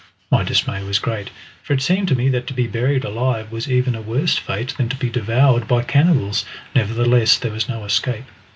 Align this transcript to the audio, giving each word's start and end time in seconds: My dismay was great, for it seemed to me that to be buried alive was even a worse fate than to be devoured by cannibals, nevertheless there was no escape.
My 0.31 0.43
dismay 0.43 0.81
was 0.83 0.97
great, 0.97 1.29
for 1.61 1.73
it 1.73 1.81
seemed 1.83 2.07
to 2.07 2.15
me 2.15 2.27
that 2.29 2.47
to 2.47 2.55
be 2.55 2.65
buried 2.65 3.03
alive 3.05 3.51
was 3.51 3.69
even 3.71 3.93
a 3.93 4.01
worse 4.01 4.35
fate 4.35 4.73
than 4.75 4.89
to 4.89 4.95
be 4.95 5.11
devoured 5.11 5.67
by 5.67 5.83
cannibals, 5.83 6.43
nevertheless 6.75 7.37
there 7.37 7.51
was 7.51 7.69
no 7.69 7.85
escape. 7.85 8.25